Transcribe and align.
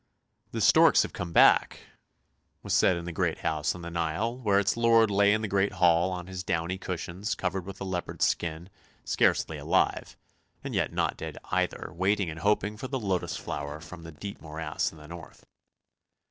"The 0.51 0.61
storks 0.61 1.03
have 1.03 1.13
come 1.13 1.31
back," 1.31 1.81
was 2.63 2.73
said 2.73 2.97
in 2.97 3.05
the 3.05 3.11
great 3.11 3.41
house 3.41 3.75
on 3.75 3.83
the 3.83 3.91
Nile, 3.91 4.35
where 4.35 4.57
its 4.59 4.75
lord 4.75 5.11
lay 5.11 5.31
in 5.31 5.43
the 5.43 5.47
great 5.47 5.73
hall 5.73 6.09
on 6.11 6.25
his 6.25 6.43
downy 6.43 6.79
cushions 6.79 7.35
covered 7.35 7.67
with 7.67 7.79
a 7.79 7.83
leopard 7.83 8.23
skin, 8.23 8.71
scarcely 9.05 9.59
alive, 9.59 10.17
and 10.63 10.73
yet 10.73 10.91
not 10.91 11.17
dead 11.17 11.37
either, 11.51 11.91
waiting 11.93 12.31
and 12.31 12.39
hoping 12.39 12.77
for 12.77 12.87
the 12.87 12.99
lotus 12.99 13.37
flower 13.37 13.79
from 13.79 14.01
the 14.01 14.11
deep 14.11 14.41
morass 14.41 14.91
in 14.91 14.97
the 14.97 15.07
north. 15.07 15.45